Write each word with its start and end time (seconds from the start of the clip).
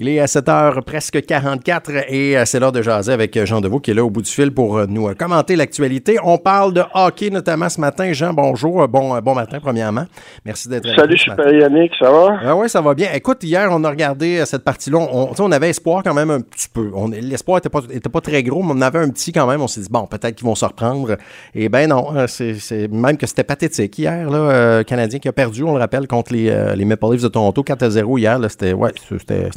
Il 0.00 0.08
est 0.08 0.20
à 0.20 0.26
7h 0.26 0.82
presque 0.82 1.26
44 1.26 1.90
et 2.08 2.38
euh, 2.38 2.44
c'est 2.44 2.60
l'heure 2.60 2.70
de 2.70 2.82
jaser 2.82 3.12
avec 3.12 3.36
euh, 3.36 3.44
Jean 3.44 3.60
Deveau 3.60 3.80
qui 3.80 3.90
est 3.90 3.94
là 3.94 4.04
au 4.04 4.10
bout 4.10 4.22
du 4.22 4.30
fil 4.30 4.52
pour 4.52 4.78
euh, 4.78 4.86
nous 4.88 5.12
commenter 5.16 5.56
l'actualité. 5.56 6.18
On 6.22 6.38
parle 6.38 6.72
de 6.72 6.84
hockey 6.94 7.30
notamment 7.30 7.68
ce 7.68 7.80
matin. 7.80 8.12
Jean, 8.12 8.32
bonjour. 8.32 8.86
Bon, 8.86 9.18
bon 9.18 9.34
matin 9.34 9.58
premièrement. 9.60 10.04
Merci 10.44 10.68
d'être 10.68 10.86
Salut, 10.94 11.18
Super 11.18 11.52
Yannick, 11.52 11.90
ça 11.98 12.12
va? 12.12 12.38
Ah 12.44 12.54
oui, 12.54 12.68
ça 12.68 12.80
va 12.80 12.94
bien. 12.94 13.08
Écoute, 13.12 13.42
hier, 13.42 13.70
on 13.72 13.82
a 13.82 13.90
regardé 13.90 14.44
cette 14.46 14.62
partie-là. 14.62 14.98
On, 14.98 15.32
on 15.36 15.50
avait 15.50 15.70
espoir 15.70 16.04
quand 16.04 16.14
même 16.14 16.30
un 16.30 16.42
petit 16.42 16.68
peu. 16.72 16.92
L'espoir 17.20 17.56
n'était 17.56 17.68
pas, 17.68 17.80
était 17.90 18.08
pas 18.08 18.20
très 18.20 18.44
gros, 18.44 18.62
mais 18.62 18.74
on 18.76 18.80
avait 18.80 19.00
un 19.00 19.10
petit 19.10 19.32
quand 19.32 19.48
même. 19.48 19.62
On 19.62 19.66
s'est 19.66 19.80
dit, 19.80 19.88
bon, 19.90 20.06
peut-être 20.06 20.36
qu'ils 20.36 20.46
vont 20.46 20.54
se 20.54 20.64
reprendre. 20.64 21.16
Et 21.56 21.68
ben 21.68 21.88
non, 21.88 22.14
c'est 22.28 22.86
même 22.92 23.16
que 23.16 23.26
c'était 23.26 23.42
pathétique 23.42 23.98
hier, 23.98 24.30
là, 24.30 24.84
Canadien 24.84 25.18
qui 25.18 25.26
a 25.26 25.32
perdu, 25.32 25.64
on 25.64 25.72
le 25.72 25.80
rappelle, 25.80 26.06
contre 26.06 26.34
les, 26.34 26.54
les 26.76 26.84
Maple 26.84 27.06
Leafs 27.10 27.22
de 27.22 27.28
Toronto 27.28 27.64
4 27.64 27.82
à 27.82 27.90
0 27.90 28.18
hier. 28.18 28.38
C'était 28.48 28.74
ouais, 28.74 28.92
c'était 29.10 29.48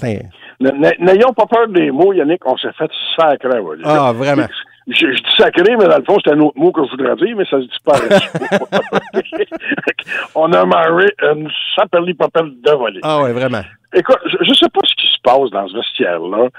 N'ayons 0.59 1.34
pas 1.34 1.45
peur 1.45 1.68
des 1.68 1.92
mots, 1.92 2.14
Yannick, 2.14 2.46
on 2.46 2.57
s'est 2.57 2.74
fait 2.78 2.89
sacré. 3.18 3.60
Ah, 3.83 4.14
vraiment. 4.14 4.47
Je, 4.87 5.07
dis 5.07 5.36
sacré, 5.37 5.75
mais 5.78 5.86
dans 5.86 5.97
le 5.97 6.04
fond, 6.04 6.18
c'est 6.23 6.33
un 6.33 6.39
autre 6.39 6.57
mot 6.57 6.71
que 6.71 6.83
je 6.83 6.92
voudrais 6.92 7.15
dire, 7.15 7.36
mais 7.36 7.46
ça 7.46 7.57
se 7.57 7.65
dit 7.65 7.78
pas. 7.86 7.93
on 10.36 10.51
a 10.51 10.65
marré 10.65 11.07
une 11.21 11.50
saperli 11.75 12.14
papel 12.14 12.51
de 12.61 12.71
volée. 12.71 13.00
Ah 13.04 13.21
ouais, 13.21 13.32
vraiment. 13.32 13.61
Écoute, 13.93 14.20
je, 14.25 14.50
ne 14.50 14.56
sais 14.56 14.70
pas 14.70 14.82
ce 14.83 14.96
qui 14.96 15.07
se 15.07 15.21
passe 15.23 15.50
dans 15.51 15.68
ce 15.68 15.75
vestiaire-là. 15.75 16.50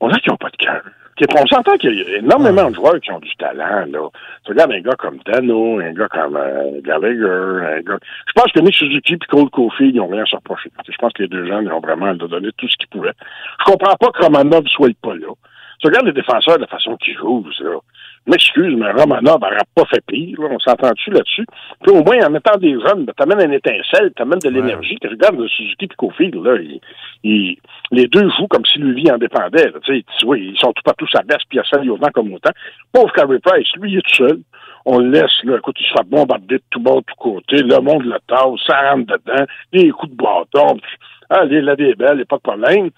On 0.00 0.10
a 0.10 0.18
qui 0.18 0.30
n'ont 0.30 0.36
pas 0.36 0.50
de 0.50 0.56
cœur. 0.56 0.82
On 1.36 1.46
s'entend 1.46 1.76
qu'il 1.76 1.94
y 1.94 2.02
a 2.02 2.18
énormément 2.18 2.70
de 2.70 2.74
joueurs 2.74 3.00
qui 3.00 3.12
ont 3.12 3.20
du 3.20 3.34
talent. 3.36 3.86
Là. 3.86 4.08
Tu 4.44 4.50
regardes 4.50 4.72
un 4.72 4.80
gars 4.80 4.96
comme 4.98 5.18
Dano, 5.24 5.78
un 5.78 5.92
gars 5.92 6.08
comme 6.08 6.36
euh, 6.36 6.80
Gallagher, 6.82 7.76
un 7.76 7.80
gars... 7.82 7.98
Je 8.26 8.32
pense 8.34 8.50
que 8.52 8.60
Nick 8.60 8.74
Suzuki 8.74 9.14
et 9.14 9.18
Cole 9.28 9.48
Kofi, 9.50 9.90
ils 9.90 9.96
n'ont 9.96 10.08
rien 10.08 10.22
à 10.22 10.26
se 10.26 10.34
reprocher. 10.34 10.70
Je 10.88 10.96
pense 10.96 11.12
que 11.12 11.22
les 11.22 11.28
deux 11.28 11.46
gens, 11.46 11.60
ils 11.60 11.70
ont 11.70 11.80
vraiment 11.80 12.12
donné 12.14 12.50
tout 12.56 12.68
ce 12.68 12.76
qu'ils 12.76 12.88
pouvaient. 12.88 13.14
Je 13.60 13.64
comprends 13.64 13.94
pas 13.94 14.10
que 14.10 14.24
Romanov 14.24 14.66
soit 14.66 14.90
pas 15.00 15.14
là. 15.14 15.28
Tu 15.78 15.86
regardes 15.86 16.06
les 16.06 16.12
défenseurs 16.12 16.56
de 16.56 16.62
la 16.62 16.66
façon 16.66 16.96
qu'ils 16.96 17.16
jouent, 17.16 17.46
là 17.60 17.78
m'excuse, 18.26 18.74
mais 18.76 18.90
Romanov 18.92 19.40
n'aurait 19.40 19.58
pas 19.74 19.84
fait 19.86 20.04
pire. 20.06 20.38
On 20.40 20.58
s'entend-tu 20.58 21.10
là-dessus? 21.10 21.46
Puis 21.82 21.92
au 21.92 22.02
moins, 22.02 22.26
en 22.26 22.30
mettant 22.30 22.56
des 22.56 22.72
jeunes, 22.72 23.04
ben, 23.04 23.12
t'amènes 23.16 23.48
une 23.48 23.54
étincelle, 23.54 24.12
t'amènes 24.16 24.38
de 24.38 24.48
l'énergie. 24.48 24.96
Tu 25.00 25.08
regardes 25.08 25.38
le 25.38 25.48
Suzuki 25.48 25.84
et 25.84 25.88
Kofi, 25.96 26.30
là, 26.30 26.56
les 27.24 28.06
deux 28.08 28.28
jouent 28.30 28.48
comme 28.48 28.64
si 28.64 28.78
lui 28.78 29.10
en 29.10 29.18
dépendait. 29.18 29.72
Tu 29.84 30.26
vois, 30.26 30.38
ils 30.38 30.56
sont 30.58 30.72
tout 30.72 30.82
partout 30.84 31.06
sa 31.12 31.22
baisse, 31.22 31.44
puis 31.48 31.58
il 31.58 31.86
y 31.86 31.90
a 31.90 32.10
comme 32.10 32.32
autant. 32.32 32.50
Pauvre 32.92 33.12
Carey 33.12 33.38
Price, 33.40 33.68
lui, 33.76 33.92
il 33.92 33.98
est 33.98 34.02
tout 34.02 34.14
seul. 34.14 34.40
On 34.86 34.98
le 34.98 35.10
laisse, 35.10 35.42
là, 35.44 35.56
écoute, 35.56 35.76
il 35.80 35.86
se 35.86 35.92
fait 35.92 36.06
bombarder 36.06 36.56
de 36.56 36.62
tout 36.70 36.80
bas, 36.80 36.96
de 36.96 37.00
tout 37.00 37.14
côté. 37.18 37.56
Le 37.56 37.80
monde 37.80 38.04
le 38.04 38.18
tasse, 38.26 38.66
ça 38.66 38.90
rentre 38.90 39.06
dedans, 39.06 39.44
des 39.72 39.90
coups 39.90 40.12
de 40.12 40.16
bâton. 40.16 40.78
Ah, 41.30 41.44
les, 41.46 41.62
la 41.62 41.74
des 41.74 41.94
belles, 41.94 42.24
pas 42.26 42.36
de 42.36 42.42
problème. 42.42 42.90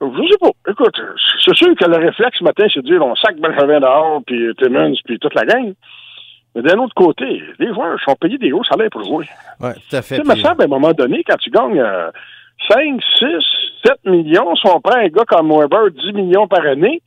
Je 0.00 0.28
sais 0.30 0.38
pas. 0.38 0.70
Écoute, 0.70 1.00
c'est 1.44 1.54
sûr 1.54 1.74
que 1.74 1.84
le 1.84 1.96
réflexe 1.96 2.38
ce 2.38 2.44
matin, 2.44 2.66
c'est 2.72 2.82
de 2.82 2.86
dire 2.86 3.04
on 3.04 3.14
sac 3.16 3.36
Benjamin 3.38 3.80
dehors, 3.80 4.20
puis 4.26 4.54
Timmons, 4.58 4.94
puis 5.04 5.18
toute 5.18 5.34
la 5.34 5.44
gang. 5.44 5.72
Mais 6.54 6.62
d'un 6.62 6.78
autre 6.78 6.94
côté, 6.94 7.42
les 7.58 7.68
joueurs 7.68 7.98
sont 8.00 8.14
payés 8.14 8.38
des 8.38 8.52
hauts 8.52 8.64
salaires 8.64 8.90
pour 8.90 9.04
jouer. 9.04 9.26
Oui, 9.60 9.70
tout 9.88 9.96
à 9.96 10.02
fait. 10.02 10.20
Tu 10.20 10.26
me 10.26 10.34
semble, 10.36 10.62
à 10.62 10.64
un 10.64 10.68
moment 10.68 10.92
donné, 10.92 11.22
quand 11.26 11.36
tu 11.36 11.50
gagnes 11.50 11.84
5, 12.70 13.02
6, 13.18 13.26
7 13.84 14.04
millions, 14.06 14.54
si 14.56 14.66
on 14.66 14.80
prend 14.80 14.96
un 14.96 15.08
gars 15.08 15.24
comme 15.26 15.50
Weber, 15.50 15.90
10 15.90 16.12
millions 16.12 16.48
par 16.48 16.64
année, 16.66 17.02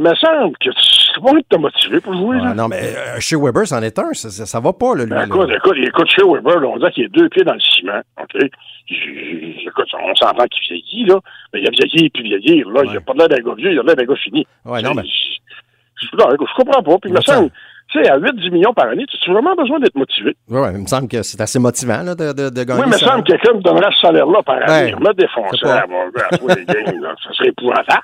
me 0.00 0.14
semble 0.14 0.56
que 0.58 0.70
tu 0.70 1.20
vas 1.20 1.38
être 1.38 1.58
motivé 1.58 2.00
pour 2.00 2.14
jouer. 2.14 2.38
non, 2.54 2.68
mais 2.68 2.94
euh, 2.96 3.20
chez 3.20 3.36
Weber, 3.36 3.66
c'en 3.66 3.82
est 3.82 3.98
un. 3.98 4.12
Ça, 4.12 4.30
ça, 4.30 4.60
va 4.60 4.72
pas, 4.72 4.94
là, 4.94 5.04
lui. 5.04 5.10
Ben, 5.10 5.26
écoute, 5.26 5.50
écoute, 5.54 5.76
écoute, 5.76 6.08
chez 6.08 6.22
Weber, 6.22 6.56
on 6.68 6.78
dit 6.78 6.90
qu'il 6.92 7.04
a 7.04 7.08
deux 7.08 7.28
pieds 7.28 7.44
dans 7.44 7.54
le 7.54 7.60
ciment. 7.60 8.00
OK? 8.20 8.50
écoute, 8.90 9.88
on 9.94 10.14
s'entend 10.14 10.44
qu'il 10.46 10.62
vieillit, 10.68 11.04
là. 11.06 11.18
Mais 11.52 11.60
il 11.60 11.68
a 11.68 11.70
vieilli 11.70 12.10
puis 12.10 12.22
vieillir, 12.22 12.68
là. 12.70 12.82
Il 12.84 12.96
a 12.96 13.00
pas 13.00 13.14
l'air 13.14 13.28
d'un 13.28 13.38
gars 13.38 13.54
vieux, 13.56 13.72
il 13.72 13.78
a 13.78 13.82
l'air 13.82 13.96
d'un 13.96 14.04
gars 14.04 14.16
fini. 14.16 14.46
Ouais, 14.64 14.82
non, 14.82 14.94
mais. 14.94 15.02
Je, 15.04 16.06
je, 16.10 16.56
comprends 16.56 16.82
pas. 16.82 16.98
Puis, 16.98 17.10
il 17.10 17.14
me 17.14 17.20
semble, 17.20 17.50
tu 17.92 18.02
sais, 18.02 18.08
à 18.08 18.18
8-10 18.18 18.50
millions 18.52 18.72
par 18.72 18.88
année, 18.88 19.04
tu 19.06 19.30
as 19.30 19.32
vraiment 19.32 19.54
besoin 19.54 19.78
d'être 19.80 19.96
motivé. 19.96 20.36
Oui, 20.48 20.60
ouais, 20.60 20.72
il 20.72 20.80
me 20.80 20.86
semble 20.86 21.08
que 21.08 21.22
c'est 21.22 21.40
assez 21.40 21.58
motivant 21.58 22.02
là, 22.02 22.14
de, 22.14 22.32
de, 22.32 22.48
de 22.50 22.64
gagner. 22.64 22.80
Oui, 22.82 22.88
mais 22.88 22.96
il 22.98 23.04
me 23.04 23.10
semble 23.10 23.24
que 23.24 23.32
quelqu'un 23.32 23.54
me 23.54 23.60
donnerait 23.60 23.90
ce 23.94 24.00
salaire-là 24.00 24.42
par 24.42 24.56
année. 24.56 24.94
Ouais, 24.94 25.00
me 25.00 25.12
défoncer 25.14 25.66
à, 25.66 26.38
tous 26.38 26.48
les 26.48 26.64
games, 26.64 27.02
là. 27.02 27.14
Ça 27.22 27.32
serait 27.32 27.48
épouvantable. 27.48 28.02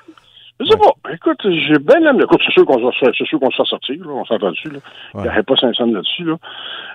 Je 0.59 0.65
sais 0.65 0.77
pas. 0.77 1.11
Écoute, 1.13 1.37
j'ai 1.43 1.77
bien 1.77 1.99
l'aime. 1.99 2.19
Écoute, 2.19 2.41
c'est 2.43 2.51
sûr 2.51 2.65
qu'on 2.65 2.79
va, 2.79 2.89
c'est 2.99 3.25
sûr 3.25 3.39
qu'on 3.39 3.51
se 3.51 3.57
fait 3.57 3.69
sortir, 3.69 3.95
là. 3.99 4.11
On 4.11 4.25
s'entend 4.25 4.49
dessus, 4.49 4.69
là. 4.69 4.79
Il 5.13 5.21
n'y 5.21 5.27
aurait 5.27 5.43
pas 5.43 5.55
500 5.55 5.85
là-dessus, 5.85 6.23
là. 6.23 6.35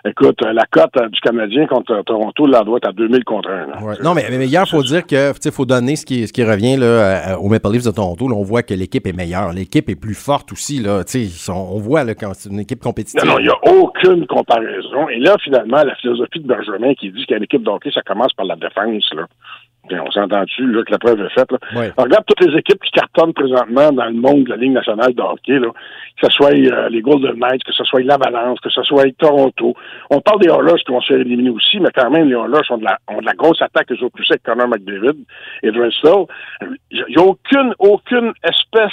Écoute, 0.04 0.44
euh, 0.44 0.52
la 0.52 0.64
cote 0.66 0.96
euh, 0.96 1.08
du 1.08 1.20
Canadien 1.20 1.66
contre 1.66 1.92
euh, 1.92 2.02
Toronto, 2.02 2.46
là, 2.46 2.64
doit 2.64 2.78
être 2.78 2.88
à 2.88 2.92
2000 2.92 3.22
contre 3.22 3.50
1, 3.50 3.82
ouais. 3.82 3.94
Non, 4.02 4.14
mais, 4.14 4.24
mais 4.30 4.48
hier, 4.48 4.64
il 4.66 4.70
faut 4.70 4.82
dire 4.82 5.06
que, 5.06 5.38
tu 5.38 5.50
faut 5.52 5.64
donner 5.64 5.94
ce 5.94 6.04
qui, 6.04 6.26
ce 6.26 6.32
qui 6.32 6.42
revient, 6.42 6.76
là, 6.76 7.38
au 7.38 7.48
Maple 7.48 7.70
Leafs 7.70 7.84
de 7.84 7.92
Toronto. 7.92 8.26
Là, 8.28 8.34
on 8.34 8.42
voit 8.42 8.64
que 8.64 8.74
l'équipe 8.74 9.06
est 9.06 9.16
meilleure. 9.16 9.52
L'équipe 9.52 9.88
est 9.88 10.00
plus 10.00 10.14
forte 10.14 10.50
aussi, 10.50 10.82
là. 10.82 11.04
Tu 11.04 11.26
sais, 11.26 11.52
on 11.52 11.78
voit, 11.78 12.02
là, 12.02 12.16
quand 12.16 12.34
c'est 12.34 12.50
une 12.50 12.60
équipe 12.60 12.80
compétitive. 12.80 13.24
Non, 13.24 13.34
non, 13.34 13.38
il 13.38 13.44
n'y 13.44 13.50
a 13.50 13.72
aucune 13.72 14.26
comparaison. 14.26 15.08
Et 15.08 15.20
là, 15.20 15.36
finalement, 15.42 15.84
la 15.84 15.94
philosophie 15.96 16.40
de 16.40 16.48
Benjamin 16.48 16.94
qui 16.94 17.12
dit 17.12 17.24
qu'une 17.26 17.44
équipe 17.44 17.62
d'hockey, 17.62 17.90
ça 17.92 18.02
commence 18.02 18.32
par 18.32 18.46
la 18.46 18.56
défense, 18.56 19.08
là 19.14 19.26
on 19.90 20.10
s'entend-tu 20.10 20.70
là, 20.70 20.82
que 20.84 20.92
la 20.92 20.98
preuve 20.98 21.20
est 21.20 21.30
faite. 21.30 21.50
Là. 21.50 21.58
regarde 21.96 22.24
toutes 22.26 22.46
les 22.46 22.56
équipes 22.56 22.82
qui 22.82 22.90
cartonnent 22.92 23.32
présentement 23.32 23.90
dans 23.92 24.06
le 24.06 24.14
monde 24.14 24.44
de 24.44 24.50
la 24.50 24.56
Ligue 24.56 24.72
nationale 24.72 25.14
de 25.14 25.22
hockey, 25.22 25.58
là, 25.58 25.68
que 26.20 26.28
ce 26.28 26.30
soit 26.30 26.54
euh, 26.54 26.88
les 26.88 27.00
Golden 27.00 27.36
Knights, 27.38 27.64
que 27.64 27.72
ce 27.72 27.84
soit 27.84 28.02
l'Avalanche, 28.02 28.58
que 28.62 28.70
ce 28.70 28.82
soit 28.82 29.04
Toronto. 29.18 29.74
On 30.10 30.20
parle 30.20 30.40
des 30.40 30.48
Oilers 30.48 30.82
qui 30.84 30.92
vont 30.92 31.00
se 31.00 31.12
faire 31.12 31.20
éliminer 31.20 31.50
aussi, 31.50 31.80
mais 31.80 31.90
quand 31.94 32.10
même, 32.10 32.28
les 32.28 32.34
Oilers 32.34 32.70
ont 32.70 32.78
de 32.78 32.84
la, 32.84 32.98
ont 33.08 33.20
de 33.20 33.26
la 33.26 33.34
grosse 33.34 33.60
attaque 33.60 33.86
que 33.86 33.96
j'ai 33.96 34.08
plus 34.10 34.26
avec 34.30 34.42
Connor 34.42 34.68
McDavid 34.68 35.24
et 35.62 35.70
Drenslow. 35.70 36.28
Il 36.90 37.04
n'y 37.08 37.16
a 37.16 37.22
aucune, 37.22 37.74
aucune 37.78 38.32
espèce 38.44 38.92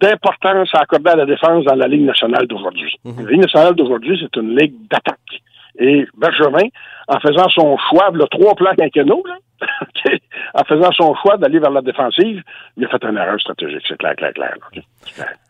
d'importance 0.00 0.68
à 0.74 0.80
accorder 0.80 1.10
à 1.10 1.16
la 1.16 1.26
défense 1.26 1.64
dans 1.64 1.74
la 1.74 1.86
Ligue 1.86 2.04
nationale 2.04 2.46
d'aujourd'hui. 2.46 2.94
Mm-hmm. 3.04 3.24
La 3.24 3.30
Ligue 3.30 3.42
nationale 3.42 3.74
d'aujourd'hui, 3.74 4.18
c'est 4.20 4.40
une 4.40 4.56
ligue 4.56 4.74
d'attaque. 4.90 5.42
Et 5.78 6.06
Bergevin, 6.16 6.68
en 7.08 7.20
faisant 7.20 7.48
son 7.50 7.76
choix, 7.90 8.10
le 8.12 8.24
trois 8.26 8.54
plans 8.54 8.74
quinquennaux, 8.76 9.22
là, 9.26 9.36
en 10.54 10.64
faisant 10.64 10.92
son 10.92 11.14
choix 11.16 11.36
d'aller 11.36 11.58
vers 11.58 11.70
la 11.70 11.82
défensive, 11.82 12.42
il 12.76 12.84
a 12.84 12.88
fait 12.88 13.04
une 13.04 13.16
erreur 13.16 13.40
stratégique, 13.40 13.84
c'est 13.88 13.98
clair, 13.98 14.14
clair, 14.16 14.32
clair. 14.34 14.54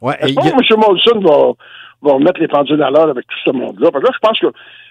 Ouais, 0.01 0.17
et 0.23 0.31
M. 0.31 0.79
Molson 0.79 1.21
va, 1.21 1.53
va 2.03 2.19
mettre 2.19 2.41
les 2.41 2.49
pendules 2.49 2.83
à 2.83 2.91
l'heure 2.91 3.09
avec 3.09 3.27
tout 3.27 3.39
ce 3.45 3.51
monde-là. 3.51 3.91
Parce 3.91 4.05
que 4.05 4.09
là, 4.09 4.15
je 4.15 4.29
pense 4.29 4.41
que 4.41 4.47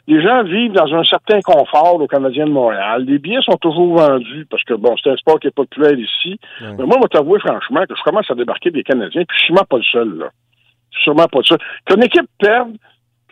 les 0.08 0.22
gens 0.22 0.44
vivent 0.44 0.74
dans 0.74 0.94
un 0.94 1.04
certain 1.04 1.40
confort 1.42 2.00
au 2.00 2.08
Canadien 2.08 2.46
de 2.46 2.52
Montréal. 2.52 3.06
Les 3.06 3.18
billets 3.18 3.42
sont 3.42 3.58
toujours 3.58 3.98
vendus 3.98 4.46
parce 4.50 4.64
que, 4.64 4.74
bon, 4.76 4.96
c'est 5.02 5.10
un 5.10 5.18
sport 5.18 5.40
qui 5.40 5.48
est 5.48 5.56
populaire 5.56 5.98
ici. 5.98 6.40
Mais 6.62 6.86
moi, 6.86 6.98
je 6.98 7.02
vais 7.02 7.08
t'avouer 7.10 7.40
franchement 7.40 7.84
que 7.88 7.96
je 7.96 8.04
commence 8.04 8.30
à 8.30 8.36
débarquer 8.36 8.72
des 8.72 8.84
Canadiens, 8.84 9.24
puis 9.28 9.38
je 9.38 9.44
suis 9.44 9.48
sûrement 9.48 9.66
pas 9.68 9.78
le 9.78 9.84
seul, 9.84 10.18
là. 10.18 10.30
Je 10.92 10.98
suis 10.98 11.04
sûrement 11.06 11.28
pas 11.28 11.40
le 11.40 11.44
seul. 11.44 11.58
Qu'une 11.86 12.04
équipe 12.04 12.30
perde, 12.40 12.76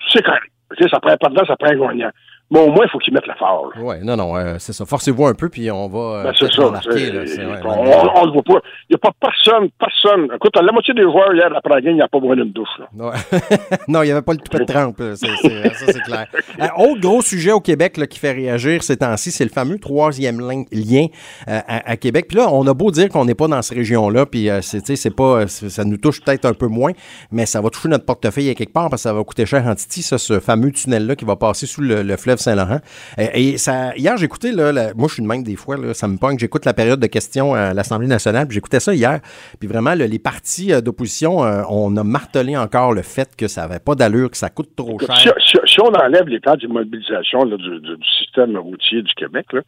c'est 0.10 0.24
correct. 0.24 0.50
Ça 0.90 1.00
prend 1.00 1.16
pas 1.16 1.30
de 1.30 1.36
temps, 1.36 1.46
ça 1.46 1.56
prend 1.56 1.70
un 1.70 1.76
gagnant. 1.76 2.10
Bon, 2.54 2.68
au 2.68 2.72
moins, 2.72 2.86
il 2.86 2.90
faut 2.92 3.00
qu'ils 3.00 3.16
mettent 3.16 3.26
l'effort. 3.26 3.72
Oui, 3.82 3.96
non, 4.04 4.16
non, 4.16 4.38
euh, 4.38 4.58
c'est 4.60 4.74
ça. 4.74 4.86
Forcez-vous 4.86 5.26
un 5.26 5.34
peu, 5.34 5.50
puis 5.50 5.72
on 5.72 5.88
va. 5.88 6.20
Euh, 6.20 6.24
ben, 6.26 6.34
c'est 6.40 6.54
ça. 6.54 6.70
Marquer, 6.70 7.12
là, 7.12 7.22
on, 7.66 8.22
ne 8.22 8.26
le 8.28 8.32
voit 8.32 8.44
pas. 8.44 8.62
Il 8.88 8.94
n'y 8.94 8.96
a 8.96 9.00
pas 9.00 9.10
personne, 9.20 9.70
personne. 9.80 10.26
Écoute, 10.36 10.56
la 10.56 10.72
moitié 10.72 10.94
des 10.94 11.02
joueurs 11.02 11.34
hier 11.34 11.52
après 11.56 11.74
la 11.74 11.82
game, 11.82 11.94
il 11.94 11.96
n'y 11.96 12.02
a 12.04 12.08
pas 12.08 12.20
besoin 12.20 12.36
d'une 12.36 12.52
douche. 12.52 12.70
Là. 12.78 12.86
non, 13.88 14.04
il 14.04 14.06
n'y 14.06 14.12
avait 14.12 14.22
pas 14.22 14.34
le 14.34 14.38
tout 14.38 14.56
de 14.56 14.66
trempe. 14.66 15.02
ça, 15.16 15.28
c'est 15.74 16.02
clair. 16.02 16.28
Euh, 16.62 16.68
autre 16.78 17.02
gros 17.02 17.22
sujet 17.22 17.52
au 17.52 17.60
Québec 17.60 17.98
là, 17.98 18.06
qui 18.06 18.20
fait 18.20 18.32
réagir 18.32 18.84
ces 18.84 18.98
temps-ci, 18.98 19.32
c'est 19.32 19.44
le 19.44 19.50
fameux 19.50 19.80
troisième 19.80 20.40
lien 20.72 21.08
à, 21.48 21.98
Québec. 21.98 22.28
Puis 22.28 22.38
là, 22.38 22.48
on 22.52 22.66
a 22.68 22.74
beau 22.76 22.92
dire 22.92 23.10
qu'on 23.10 23.26
n'est 23.26 23.34
pas 23.34 23.48
dans 23.48 23.62
cette 23.62 23.78
région-là, 23.78 24.28
puis 24.28 24.50
c'est 24.62 25.16
pas, 25.16 25.48
ça 25.48 25.84
nous 25.84 25.98
touche 25.98 26.22
peut-être 26.22 26.46
un 26.46 26.54
peu 26.54 26.68
moins, 26.68 26.92
mais 27.32 27.48
ça 27.48 27.60
va 27.60 27.70
toucher 27.70 27.90
notre 27.90 28.06
portefeuille 28.06 28.52
à 28.52 28.54
quelque 28.54 28.72
part 28.72 28.90
parce 28.90 29.02
que 29.02 29.10
ça 29.10 29.14
va 29.14 29.24
coûter 29.24 29.46
cher 29.48 29.66
en 29.66 29.74
Titi, 29.74 30.04
ça, 30.04 30.20
ce 30.20 30.40
fameux 30.40 30.72
tunnel-là 30.72 31.16
qui 31.16 31.26
va 31.26 31.36
passer 31.36 31.66
sous 31.66 31.82
le 31.82 32.16
fleuve 32.18 32.38
Saint-Laurent. 32.44 32.80
Et, 33.18 33.58
ça, 33.58 33.96
hier, 33.96 34.18
j'écoutais, 34.18 34.52
là, 34.52 34.94
moi, 34.96 35.08
je 35.08 35.16
suis 35.16 35.24
de 35.24 35.28
même 35.28 35.44
des 35.44 35.56
fois, 35.56 35.78
là, 35.78 35.94
ça 35.94 36.08
me 36.08 36.18
pogne. 36.18 36.38
J'écoute 36.38 36.66
la 36.66 36.74
période 36.74 37.00
de 37.00 37.08
questions 37.08 37.54
à 37.54 37.74
l'Assemblée 37.74 38.08
nationale, 38.08 38.48
puis 38.48 38.56
j'écoutais 38.56 38.80
ça 38.80 38.94
hier. 38.94 39.20
Puis 39.60 39.68
vraiment, 39.68 39.94
les 39.94 40.20
partis 40.20 40.74
euh, 40.74 40.82
d'opposition, 40.82 41.44
euh, 41.44 41.64
on 41.70 41.96
a 41.98 42.04
martelé 42.04 42.58
encore 42.58 42.94
le 42.94 43.02
fait 43.02 43.36
que 43.36 43.48
ça 43.48 43.62
n'avait 43.62 43.80
pas 43.80 43.96
d'allure, 43.96 44.32
que 44.32 44.38
ça 44.38 44.50
coûte 44.50 44.76
trop 44.76 45.00
cher. 45.00 45.34
Si, 45.40 45.82
on 45.82 45.94
enlève 45.94 46.28
les 46.28 46.40
plans 46.40 46.56
d'immobilisation 46.56 47.46
du, 47.46 47.58
du, 47.58 47.96
système 48.20 48.58
routier 48.58 49.02
du 49.02 49.14
Québec, 49.16 49.48
là, 49.54 49.62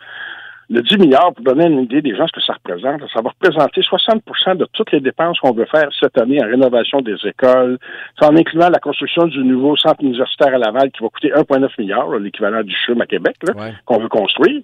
le 0.70 0.82
10 0.82 0.98
milliards, 0.98 1.34
pour 1.34 1.44
donner 1.44 1.66
une 1.68 1.82
idée 1.82 2.02
des 2.02 2.16
gens 2.16 2.26
ce 2.28 2.34
que 2.34 2.42
ça 2.42 2.54
représente, 2.54 3.02
ça 3.14 3.22
va 3.22 3.30
représenter 3.30 3.82
60% 3.82 4.58
de 4.58 4.68
toutes 4.74 4.92
les 4.92 5.00
dépenses 5.00 5.40
qu'on 5.40 5.54
veut 5.54 5.66
faire 5.66 5.90
cette 6.00 6.18
année 6.20 6.44
en 6.44 6.48
rénovation 6.48 7.02
des 7.02 7.18
écoles, 7.26 7.78
en 8.22 8.36
incluant 8.36 8.70
la 8.70 8.80
construction 8.80 9.28
du 9.28 9.44
nouveau 9.44 9.76
centre 9.78 10.02
universitaire 10.02 10.54
à 10.56 10.58
Laval 10.58 10.92
qui 10.92 11.04
va 11.04 11.10
coûter 11.10 11.30
1,9 11.30 11.70
milliard, 11.78 12.10
l'équivalent 12.18 12.64
du 12.64 12.76
CHUM 12.86 13.02
à 13.02 13.06
Québec, 13.06 13.36
qu'on 13.86 14.00
veut 14.00 14.10
construire. 14.10 14.62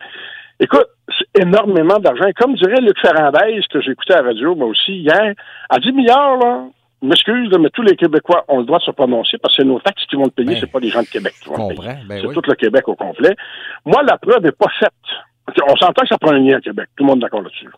Écoute, 0.60 0.88
c'est 1.18 1.42
énormément 1.42 1.98
d'argent. 1.98 2.26
Comme 2.40 2.56
dirait 2.56 2.82
Luc 2.82 3.00
Ferrandez, 3.00 3.62
que 3.70 3.82
j'ai 3.82 3.92
écouté 3.92 4.14
à 4.14 4.22
la 4.22 4.30
radio, 4.30 4.56
moi 4.56 4.68
aussi, 4.68 4.94
hier, 4.94 5.34
à 5.70 5.80
10 5.80 5.92
milliards, 5.92 6.38
là, 6.38 6.66
m'excuse, 7.02 7.50
mais 7.60 7.70
tous 7.70 7.82
les 7.82 7.96
Québécois 7.96 8.46
ont 8.48 8.60
le 8.60 8.66
droit 8.66 8.78
de 8.78 8.84
se 8.84 8.92
prononcer 8.92 9.38
parce 9.40 9.56
que 9.56 9.64
c'est 9.64 9.68
nos 9.68 9.80
taxes 9.80 10.06
qui 10.08 10.16
vont 10.16 10.26
le 10.26 10.30
payer, 10.30 10.60
c'est 10.60 10.72
pas 10.72 10.80
les 10.80 10.90
gens 10.90 11.02
de 11.02 11.08
Québec 11.08 11.34
qui 11.42 11.50
vont 11.50 11.70
le 11.70 11.76
payer. 11.76 11.90
Ben 12.08 12.22
c'est 12.22 12.34
tout 12.34 12.42
le 12.48 12.56
Québec 12.56 12.88
au 12.88 12.96
complet. 12.96 13.36
Moi, 13.86 14.04
la 14.04 14.18
preuve 14.18 14.44
n'est 14.44 14.52
pas 14.52 14.70
faite. 14.80 14.92
On 15.68 15.76
s'entend 15.76 16.02
que 16.02 16.08
ça 16.08 16.18
prend 16.18 16.32
un 16.32 16.40
lien 16.40 16.58
à 16.58 16.62
Québec. 16.62 16.90
Tout 16.96 17.04
le 17.04 17.10
monde 17.10 17.20
est 17.20 17.22
d'accord 17.22 17.42
là-dessus. 17.42 17.70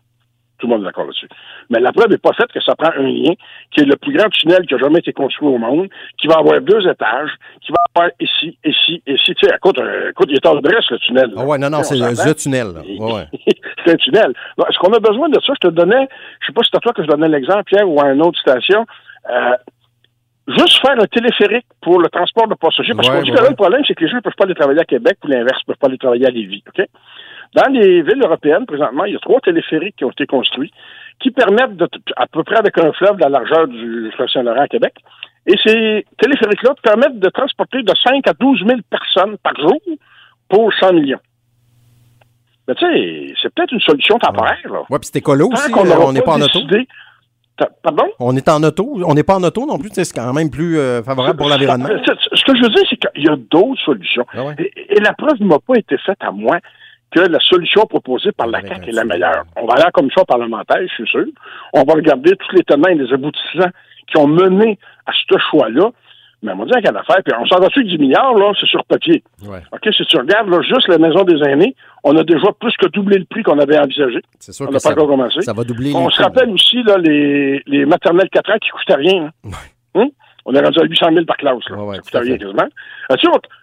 Tout 0.60 0.68
le 0.68 0.74
monde 0.74 0.84
est 0.84 0.86
d'accord 0.86 1.06
là-dessus. 1.06 1.28
Mais 1.70 1.80
la 1.80 1.92
preuve 1.92 2.10
n'est 2.10 2.18
pas 2.18 2.34
faite 2.34 2.52
que 2.52 2.62
ça 2.62 2.76
prend 2.76 2.92
un 2.96 3.04
lien 3.04 3.34
qui 3.72 3.82
est 3.82 3.86
le 3.86 3.96
plus 3.96 4.14
grand 4.14 4.30
tunnel 4.30 4.66
qui 4.66 4.76
a 4.76 4.78
jamais 4.78 5.00
été 5.00 5.12
construit 5.12 5.48
au 5.48 5.58
monde, 5.58 5.90
qui 6.18 6.28
va 6.28 6.36
avoir 6.36 6.62
deux 6.62 6.88
étages, 6.88 7.32
qui 7.62 7.72
va 7.72 7.78
avoir 7.94 8.12
ici, 8.20 8.58
ici, 8.64 9.02
ici. 9.06 9.36
Tu 9.36 9.48
sais, 9.48 9.56
écoute, 9.56 9.80
euh, 9.80 10.12
écoute, 10.12 10.28
il 10.30 10.36
est 10.36 10.46
en 10.46 10.56
Brest, 10.56 10.92
le 10.92 11.00
tunnel. 11.00 11.34
Ah 11.36 11.46
ouais, 11.46 11.58
non, 11.58 11.70
non, 11.70 11.84
c'est 11.84 11.96
le 11.96 12.34
tunnel. 12.34 12.68
Ouais, 12.68 13.14
ouais. 13.14 13.28
c'est 13.86 13.92
un 13.92 13.98
tunnel. 13.98 14.34
Est-ce 14.58 14.78
qu'on 14.78 14.94
a 14.94 15.00
besoin 15.00 15.30
de 15.30 15.40
ça? 15.42 15.54
Je 15.62 15.68
te 15.68 15.74
donnais, 15.74 16.08
je 16.40 16.48
sais 16.48 16.54
pas 16.54 16.64
si 16.64 16.70
c'est 16.72 16.78
à 16.78 16.80
toi 16.80 16.94
que 16.94 17.04
je 17.04 17.08
donnais 17.08 17.30
l'exemple, 17.30 17.64
Pierre, 17.66 17.90
ou 17.90 18.00
à 18.02 18.12
une 18.12 18.22
autre 18.22 18.40
station. 18.40 18.86
Euh, 19.30 19.56
juste 20.48 20.82
faire 20.82 21.00
un 21.00 21.08
téléphérique 21.08 21.66
pour 21.82 22.00
le 22.00 22.10
transport 22.10 22.48
de 22.48 22.56
passagers. 22.56 22.94
Parce 22.94 23.10
qu'on 23.10 23.22
dit 23.22 23.32
que 23.32 23.36
là, 23.36 23.50
le 23.50 23.56
problème, 23.56 23.84
c'est 23.88 23.96
que 23.96 24.04
les 24.04 24.10
gens 24.10 24.18
ne 24.18 24.22
peuvent 24.22 24.36
pas 24.38 24.46
aller 24.46 24.56
travailler 24.56 24.82
à 24.82 24.86
Québec, 24.86 25.18
ou 25.24 25.28
l'inverse, 25.28 25.60
ne 25.62 25.74
peuvent 25.74 25.80
pas 25.80 25.88
aller 25.88 25.98
travailler 25.98 26.28
à 26.28 26.32
Lévis. 26.32 26.64
OK? 26.68 26.86
Dans 27.56 27.72
les 27.72 28.02
villes 28.02 28.22
européennes, 28.24 28.66
présentement, 28.66 29.06
il 29.06 29.14
y 29.14 29.16
a 29.16 29.20
trois 29.20 29.40
téléphériques 29.42 29.96
qui 29.98 30.06
ont 30.06 30.12
été 30.12 30.26
construits 30.26 30.72
qui 31.20 31.32
permettent, 31.32 31.78
de, 31.78 31.88
à 32.18 32.28
peu 32.28 32.44
près 32.44 32.58
avec 32.58 32.78
un 32.78 32.92
fleuve 32.94 33.18
de 33.18 33.22
la 33.22 33.30
largeur 33.30 33.68
du 33.68 34.12
fleuve 34.16 34.28
Saint-Laurent 34.30 34.62
à 34.62 34.68
Québec, 34.68 34.94
et 35.46 35.56
ces 35.64 36.06
téléphériques-là 36.18 36.74
permettent 36.82 37.20
de 37.20 37.30
transporter 37.30 37.84
de 37.84 37.94
5 38.04 38.28
à 38.28 38.34
12 38.34 38.64
000 38.66 38.80
personnes 38.90 39.38
par 39.38 39.54
jour 39.56 39.80
pour 40.50 40.74
100 40.74 40.94
millions. 40.94 41.20
Mais 42.68 42.76
tu 42.76 42.86
sais, 42.86 43.34
c'est 43.42 43.54
peut-être 43.54 43.74
une 43.74 43.82
solution 43.82 44.18
temporaire. 44.18 44.58
Oui, 44.66 44.72
ouais, 44.90 45.00
puis 45.00 45.10
c'est 45.12 45.18
écolo 45.18 45.50
aussi, 45.52 45.72
on 45.76 46.14
n'est 46.14 46.22
pas 46.22 46.34
en 46.34 46.42
auto. 46.42 46.60
Pardon? 47.84 48.06
On 48.20 48.36
est 48.36 48.50
en 48.50 48.64
auto. 48.64 49.00
On 49.06 49.14
n'est 49.14 49.24
pas 49.24 49.36
en 49.36 49.44
auto 49.44 49.66
non 49.66 49.78
plus. 49.78 49.90
C'est 49.94 50.12
quand 50.12 50.34
même 50.34 50.50
plus 50.50 50.80
euh, 50.80 51.04
favorable 51.04 51.38
pour 51.38 51.50
l'environnement. 51.50 51.88
Ce 51.88 52.44
que 52.44 52.56
je 52.56 52.64
veux 52.64 52.70
dire, 52.70 52.84
c'est 52.90 52.98
qu'il 52.98 53.26
y 53.26 53.30
a 53.30 53.36
d'autres 53.36 53.82
solutions. 53.84 54.26
Ah 54.34 54.54
et, 54.58 55.00
la 55.00 55.14
preuve 55.14 55.40
ne 55.40 55.46
m'a 55.46 55.60
pas 55.60 55.76
été 55.78 55.98
faite 56.00 56.18
à 56.22 56.32
moi 56.32 56.58
que 57.14 57.20
la 57.20 57.40
solution 57.40 57.86
proposée 57.86 58.32
par 58.32 58.48
la 58.48 58.62
CAQ 58.62 58.90
est 58.90 58.94
la 58.94 59.04
meilleure. 59.04 59.44
On 59.56 59.66
va 59.66 59.74
aller 59.76 59.86
en 59.86 59.92
commission 59.92 60.24
parlementaire, 60.26 60.82
je 60.82 60.94
suis 60.94 61.08
sûr. 61.08 61.26
On 61.74 61.84
va 61.84 61.94
regarder 61.94 62.32
tous 62.36 62.56
les 62.56 62.64
tenants 62.64 62.90
et 62.90 62.96
les 62.96 63.12
aboutissants 63.14 63.70
qui 64.08 64.18
ont 64.18 64.28
mené 64.28 64.78
à 65.06 65.12
ce 65.12 65.38
choix-là. 65.52 65.92
Mais 66.42 66.52
on 66.52 66.58
va 66.58 66.66
dire 66.66 66.90
a 66.90 66.92
l'affaire. 66.92 67.24
Puis 67.24 67.34
on 67.40 67.46
s'en 67.46 67.60
va 67.60 67.68
dessus 67.68 67.86
10 67.86 67.98
milliards, 68.00 68.34
là, 68.34 68.52
c'est 68.60 68.66
sur 68.66 68.84
papier. 68.84 69.24
OK, 69.48 69.94
si 69.96 70.06
tu 70.06 70.18
regardes, 70.18 70.50
là, 70.50 70.62
juste 70.62 70.90
la 70.90 70.98
maison 70.98 71.24
des 71.24 71.42
aînés, 71.48 71.74
on 72.04 72.18
a 72.18 72.24
déjà 72.24 72.52
plus 72.60 72.76
que 72.78 72.88
doublé 72.88 73.18
le 73.18 73.26
prix 73.26 73.44
qu'on 73.44 73.60
avait 73.60 73.80
envisagé. 73.80 74.20
C'est 74.40 74.52
sûr 74.52 74.68
on 74.68 74.72
n'a 74.72 74.80
pas 74.80 74.92
encore 74.92 75.08
commencé. 75.08 75.42
Ça 75.42 75.54
va 75.54 75.64
doubler. 75.64 75.94
On 75.96 76.10
se 76.10 76.22
rappelle 76.22 76.50
aussi, 76.50 76.84
là, 76.84 76.98
les, 76.98 77.64
les 77.66 77.86
maternelles 77.86 78.30
4 78.30 78.52
ans 78.52 78.58
qui 78.62 78.70
coûtaient 78.72 78.96
rien. 78.96 79.32
Hein? 79.96 80.08
On 80.46 80.54
est 80.54 80.60
rendu 80.60 80.80
à 80.80 80.84
800 80.84 81.06
000 81.14 81.26
par 81.26 81.38
classe, 81.38 81.70
là. 81.70 81.78
Ouais, 81.78 81.96
ça 81.96 82.02
coûtait 82.02 82.20
rien, 82.20 82.38
quasiment. 82.38 82.68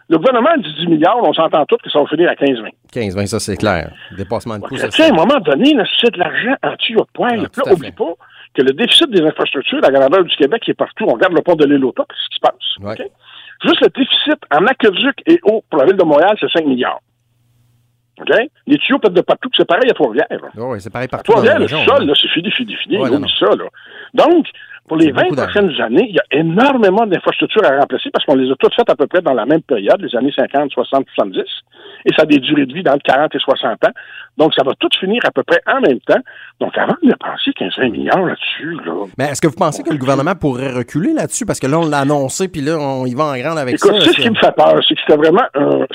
le 0.08 0.16
gouvernement 0.16 0.56
dit 0.56 0.74
10 0.80 0.86
milliards, 0.86 1.18
on 1.22 1.32
s'entend 1.34 1.64
tous 1.66 1.76
que 1.76 1.90
ça 1.90 1.98
va 2.00 2.06
finir 2.06 2.30
à 2.30 2.34
15-20. 2.34 2.70
15-20, 2.92 3.26
ça, 3.26 3.38
c'est 3.40 3.56
clair. 3.56 3.92
Dépassement 4.16 4.58
de 4.58 4.62
coûts, 4.62 4.76
Tu 4.76 4.90
sais, 4.90 5.04
à 5.04 5.08
un 5.08 5.12
moment 5.12 5.38
donné, 5.40 5.76
c'est 6.00 6.12
de 6.12 6.18
l'argent 6.18 6.56
en 6.62 6.76
tuyau 6.76 7.00
de 7.00 7.10
poing. 7.12 7.28
Ah, 7.32 7.36
là, 7.36 7.72
oublie 7.72 7.92
pas 7.92 8.14
que 8.54 8.62
le 8.62 8.72
déficit 8.72 9.10
des 9.10 9.22
infrastructures 9.22 9.80
la 9.80 9.90
grandeur 9.90 10.24
du 10.24 10.36
Québec 10.36 10.68
est 10.68 10.74
partout. 10.74 11.04
On 11.06 11.14
regarde 11.14 11.34
le 11.34 11.42
port 11.42 11.56
de 11.56 11.66
l'île 11.66 11.84
c'est 11.84 12.02
ce 12.02 12.28
qui 12.30 12.36
se 12.36 12.40
passe. 12.40 12.96
Juste 13.62 13.80
le 13.82 13.88
déficit 13.88 14.40
en 14.50 14.66
aqueduc 14.66 15.22
et 15.26 15.38
eau 15.44 15.62
pour 15.68 15.78
la 15.80 15.86
ville 15.86 15.96
de 15.96 16.04
Montréal, 16.04 16.34
c'est 16.40 16.50
5 16.50 16.66
milliards. 16.66 17.00
OK? 18.20 18.36
Les 18.66 18.78
tuyaux 18.78 18.98
peuvent 18.98 19.12
de 19.12 19.20
partout, 19.20 19.50
c'est 19.56 19.66
pareil 19.66 19.90
à 19.90 19.94
Trois-Rivières. 19.94 20.28
oui, 20.56 20.80
c'est 20.80 20.92
pareil 20.92 21.08
partout. 21.08 21.32
Trois-Rivières, 21.32 21.58
le 21.58 21.68
sol, 21.68 22.06
là, 22.06 22.12
c'est 22.20 22.28
fini, 22.28 22.50
fini, 22.50 22.74
fini. 22.76 22.98
Ouais, 22.98 23.08
ça, 23.38 23.54
là. 23.56 23.64
Donc, 24.14 24.46
pour 24.90 24.96
les 24.96 25.12
20 25.12 25.36
prochaines 25.36 25.70
années, 25.80 26.08
il 26.08 26.16
y 26.16 26.18
a 26.18 26.24
énormément 26.32 27.06
d'infrastructures 27.06 27.64
à 27.64 27.78
remplacer 27.78 28.10
parce 28.10 28.24
qu'on 28.24 28.34
les 28.34 28.50
a 28.50 28.56
toutes 28.58 28.74
faites 28.74 28.90
à 28.90 28.96
peu 28.96 29.06
près 29.06 29.22
dans 29.22 29.34
la 29.34 29.46
même 29.46 29.62
période, 29.62 30.00
les 30.00 30.16
années 30.16 30.32
50, 30.36 30.72
60, 30.72 31.06
70. 31.14 31.44
Et 32.06 32.12
ça 32.16 32.22
a 32.22 32.26
des 32.26 32.38
durées 32.38 32.66
de 32.66 32.74
vie 32.74 32.82
dans 32.82 32.98
40 32.98 33.32
et 33.32 33.38
60 33.38 33.84
ans. 33.84 33.92
Donc, 34.36 34.54
ça 34.54 34.64
va 34.64 34.72
tout 34.80 34.88
finir 34.98 35.20
à 35.24 35.30
peu 35.30 35.42
près 35.42 35.60
en 35.66 35.80
même 35.80 36.00
temps. 36.00 36.20
Donc, 36.60 36.76
avant 36.76 36.96
de 37.02 37.14
penser 37.14 37.52
15 37.56 37.90
milliards 37.90 38.24
là-dessus, 38.24 38.76
là. 38.84 39.04
Mais 39.18 39.26
est-ce 39.26 39.40
que 39.40 39.48
vous 39.48 39.56
pensez 39.56 39.82
que 39.82 39.90
le 39.90 39.98
gouvernement 39.98 40.34
pourrait 40.34 40.72
reculer 40.72 41.12
là-dessus? 41.12 41.44
Parce 41.44 41.60
que 41.60 41.66
là, 41.66 41.78
on 41.78 41.88
l'a 41.88 41.98
annoncé, 41.98 42.48
puis 42.48 42.60
là, 42.60 42.78
on 42.78 43.06
y 43.06 43.14
va 43.14 43.24
en 43.24 43.36
grande 43.36 43.58
avec 43.58 43.74
Écoute, 43.74 43.92
ça. 43.92 44.00
C'est 44.00 44.12
ce 44.12 44.20
qui 44.20 44.30
me 44.30 44.36
fait 44.36 44.54
peur. 44.56 44.80
C'est 44.88 44.94
que 44.94 45.00
c'était 45.06 45.16
vraiment, 45.16 45.44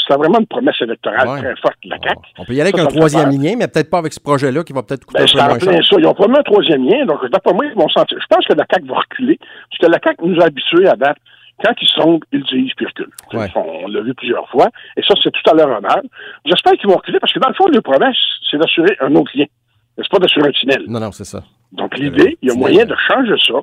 vraiment 0.09 0.39
une 0.39 0.47
promesse 0.47 0.80
électorale 0.81 1.42
très 1.42 1.56
forte 1.62 1.77
la 1.86 1.97
CAQ. 2.01 2.19
On 2.38 2.45
peut 2.45 2.53
y 2.53 2.62
aller 2.62 2.71
avec 2.74 2.80
un 2.80 2.88
troisième 2.88 3.31
lien, 3.31 3.56
mais 3.57 3.68
peut-être 3.68 3.89
pas 3.89 4.00
avec 4.00 4.13
ce 4.13 4.19
projet-là 4.19 4.63
qui 4.63 4.74
va 4.74 4.83
peut-être 4.83 5.06
coûter 5.06 5.24
ben, 5.24 5.25
un 5.25 5.57
peu 5.57 5.65
moins 5.65 5.74
cher. 5.74 5.83
Ça. 5.83 5.95
Ils 6.00 6.07
ont 6.07 6.13
promis 6.13 6.38
un 6.38 6.44
troisième 6.44 6.86
lien. 6.86 7.06
Donc, 7.06 7.25
d'après 7.31 7.53
moi, 7.53 7.65
ils 7.65 7.75
vont 7.75 7.89
sentir. 7.89 8.18
Je 8.21 8.27
pense 8.30 8.45
que 8.45 8.53
la 8.53 8.65
CAQ 8.71 8.85
va 8.88 8.96
reculer. 8.96 9.40
Parce 9.70 9.80
que 9.80 9.86
la 9.88 10.00
CAQ 10.04 10.26
nous 10.26 10.42
a 10.42 10.46
habitués 10.46 10.88
à 10.88 10.96
date 10.96 11.18
quand 11.64 11.74
ils 11.82 11.88
sont, 11.88 12.20
ils 12.32 12.44
disent 12.44 12.74
puis 12.76 12.86
reculent. 12.86 13.12
On 13.56 13.88
l'a 13.88 14.02
vu 14.02 14.14
plusieurs 14.14 14.48
fois, 14.50 14.70
et 14.98 15.02
ça, 15.02 15.14
c'est 15.24 15.32
tout 15.32 15.50
à 15.50 15.54
leur 15.54 15.78
honneur. 15.78 16.02
J'espère 16.46 16.74
qu'ils 16.74 16.90
vont 16.90 16.98
reculer, 16.98 17.20
parce 17.20 17.34
que 17.34 17.40
dans 17.40 17.50
le 17.50 17.54
fond, 17.54 17.66
leur 17.68 17.82
promesse, 17.82 18.18
c'est 18.50 18.58
d'assurer 18.58 18.98
un 19.00 19.14
autre 19.16 19.32
lien. 19.36 19.46
C'est 19.98 20.10
pas 20.10 20.20
d'assurer 20.20 20.50
un 20.50 20.52
tunnel. 20.52 20.84
Non, 20.88 21.00
non, 21.00 21.12
c'est 21.12 21.24
ça. 21.24 21.44
Donc, 21.72 21.98
l'idée, 21.98 22.38
il 22.42 22.50
y 22.50 22.52
a 22.52 22.56
moyen 22.56 22.86
de 22.86 22.96
changer 23.08 23.36
ça 23.40 23.54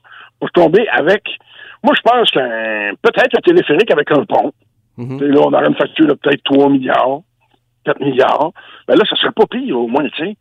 pour 0.40 0.50
tomber 0.52 0.88
avec, 0.88 1.22
moi, 1.82 1.94
je 1.94 2.00
pense 2.00 2.30
qu'un, 2.30 2.92
peut-être 3.02 3.36
un 3.36 3.40
téléphérique 3.42 3.90
avec 3.90 4.10
un 4.10 4.24
pont. 4.24 4.52
Mm-hmm. 4.98 5.24
Là, 5.24 5.40
on 5.40 5.52
aurait 5.52 5.68
une 5.68 5.76
facture 5.76 6.06
de 6.06 6.14
peut-être 6.14 6.42
3 6.44 6.70
milliards, 6.70 7.20
4 7.84 8.00
milliards. 8.00 8.52
Ben 8.88 8.96
là, 8.96 9.04
ça 9.08 9.16
serait 9.16 9.32
pas 9.32 9.46
pire, 9.46 9.78
au 9.78 9.86
moins, 9.86 10.08
tu 10.08 10.24
sais. 10.24 10.36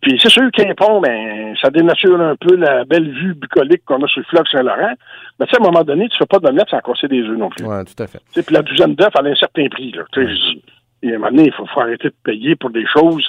Puis 0.00 0.18
c'est 0.20 0.30
sûr 0.30 0.50
qu'un 0.50 0.74
pont, 0.74 1.00
ben, 1.00 1.54
ça 1.60 1.70
dénature 1.70 2.20
un 2.20 2.34
peu 2.34 2.56
la 2.56 2.84
belle 2.84 3.08
vue 3.08 3.34
bucolique 3.34 3.84
qu'on 3.84 4.02
a 4.02 4.08
sur 4.08 4.20
le 4.20 4.26
fleuve 4.26 4.44
Saint-Laurent. 4.50 4.94
Mais 5.38 5.46
tu 5.46 5.50
sais, 5.50 5.62
à 5.62 5.64
un 5.64 5.70
moment 5.70 5.84
donné, 5.84 6.08
tu 6.08 6.18
fais 6.18 6.26
pas 6.26 6.38
de 6.38 6.46
d'omelette 6.46 6.70
sans 6.70 6.80
casser 6.80 7.06
des 7.06 7.22
œufs 7.22 7.38
non 7.38 7.50
plus. 7.50 7.64
Oui, 7.64 7.84
tout 7.84 8.02
à 8.02 8.06
fait. 8.08 8.20
T'sais, 8.32 8.42
puis 8.42 8.54
la 8.54 8.62
douzaine 8.62 8.96
d'œufs, 8.96 9.12
elle 9.16 9.28
a 9.28 9.30
un 9.30 9.36
certain 9.36 9.68
prix. 9.68 9.92
Là. 9.92 10.02
sais, 10.12 10.26
Et 11.02 11.12
à 11.12 11.14
un 11.14 11.18
moment 11.18 11.30
donné, 11.30 11.44
il 11.46 11.52
faut, 11.52 11.80
arrêter 11.80 12.08
de 12.08 12.14
payer 12.24 12.56
pour 12.56 12.70
des 12.70 12.84
choses 12.86 13.28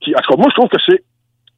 qui... 0.00 0.14
En 0.14 0.20
tout 0.20 0.32
cas, 0.32 0.40
moi, 0.40 0.48
je 0.50 0.54
trouve 0.54 0.70
que 0.70 0.80
c'est, 0.88 1.04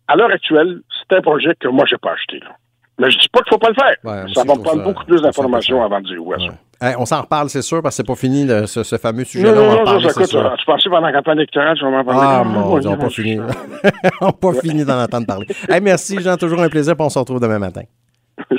à 0.08 0.16
l'heure 0.16 0.30
actuelle, 0.30 0.80
c'est 0.90 1.16
un 1.16 1.22
projet 1.22 1.54
que 1.60 1.68
moi, 1.68 1.84
j'ai 1.88 1.98
pas 1.98 2.12
acheté. 2.12 2.40
Là. 2.40 2.56
Mais 2.98 3.12
je 3.12 3.18
dis 3.18 3.28
pas 3.28 3.40
qu'il 3.42 3.50
faut 3.50 3.58
pas 3.58 3.68
le 3.68 3.74
faire. 3.74 4.28
ça 4.34 4.42
va 4.44 4.54
me 4.56 4.62
prendre 4.62 4.82
beaucoup 4.82 5.04
plus 5.04 5.22
d'informations 5.22 5.84
avant 5.84 6.00
de 6.00 6.06
dire 6.06 6.26
ouais, 6.26 6.38
ça. 6.38 6.52
On 6.80 7.06
s'en 7.06 7.22
reparle, 7.22 7.48
c'est 7.48 7.62
sûr, 7.62 7.82
parce 7.82 7.94
que 7.94 7.96
c'est 7.98 8.06
pas 8.06 8.14
fini 8.14 8.46
ce, 8.66 8.82
ce, 8.82 8.96
fameux 8.96 9.24
sujet-là. 9.24 9.52
Non, 9.52 9.84
non, 9.84 9.84
non, 9.84 9.98
écoute, 9.98 10.28
tu 10.28 10.66
pensais 10.66 10.88
pendant 10.88 11.06
la 11.06 11.12
campagne 11.12 11.38
électorale, 11.38 11.76
je 11.78 11.84
vais 11.84 11.90
m'en 11.90 12.04
parler. 12.04 12.20
Ah, 12.22 12.44
mon 12.44 12.78
Dieu, 12.78 12.88
on 12.88 12.92
n'a 12.92 12.98
pas 12.98 13.10
fini. 13.10 13.38
on 14.20 14.26
n'a 14.26 14.32
pas 14.32 14.52
fini 14.54 14.84
d'en 14.84 15.02
entendre 15.02 15.26
parler. 15.26 15.46
merci, 15.82 16.20
Jean, 16.20 16.36
toujours 16.36 16.60
un 16.60 16.68
plaisir, 16.68 16.94
puis 16.94 17.04
on 17.04 17.10
se 17.10 17.18
retrouve 17.18 17.40
demain 17.40 17.58
matin. 17.58 17.82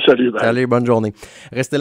Salut, 0.06 0.32
Allez, 0.38 0.66
bonne 0.66 0.84
journée. 0.84 1.12
Restez 1.52 1.76
là. 1.76 1.78